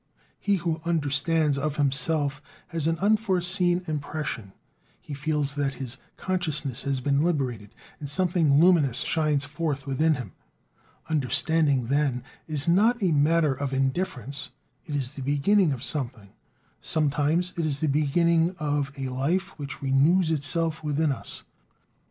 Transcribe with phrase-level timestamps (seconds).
[0.39, 4.51] He who understands of himself has an unforeseen impression;
[4.99, 10.31] he feels that his consciousness has been liberated, and something luminous shines forth within him.
[11.07, 14.49] Understanding, then, is not a matter of indifference;
[14.87, 16.29] it is the beginning of something;
[16.81, 21.43] sometimes it is the beginning of a life which renews itself within us.